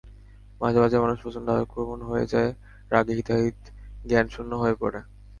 মাঝে 0.61 0.79
মাঝে 0.79 0.97
মানুষ 0.99 1.17
প্রচণ্ড 1.23 1.47
আবেগপ্রবণ 1.51 1.99
হয়ে 2.09 2.25
যায়, 2.25 2.49
রাগে 2.91 3.13
হিতাহিত 3.17 3.57
জ্ঞানশূন্য 4.05 4.51
হয়ে 4.61 4.75
পড়ে। 4.81 4.99